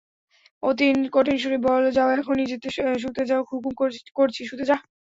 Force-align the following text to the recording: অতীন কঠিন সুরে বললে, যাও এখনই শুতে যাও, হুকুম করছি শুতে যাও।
অতীন 0.63 0.97
কঠিন 1.11 1.37
সুরে 1.37 1.57
বললে, 1.65 1.89
যাও 1.97 2.09
এখনই 2.13 2.45
শুতে 3.03 3.23
যাও, 3.29 3.41
হুকুম 3.49 3.71
করছি 4.17 4.41
শুতে 4.49 4.65
যাও। 4.69 4.81